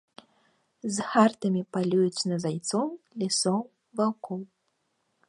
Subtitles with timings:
[0.93, 2.87] З хартамі палююць на зайцоў,
[3.25, 3.61] лісоў,
[4.01, 4.39] ваўкоў.